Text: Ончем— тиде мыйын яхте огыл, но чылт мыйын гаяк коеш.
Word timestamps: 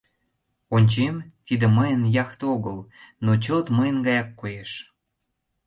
Ончем— 0.75 1.15
тиде 1.45 1.65
мыйын 1.77 2.03
яхте 2.23 2.43
огыл, 2.55 2.77
но 3.25 3.31
чылт 3.43 3.67
мыйын 3.77 3.97
гаяк 4.05 4.29
коеш. 4.41 4.71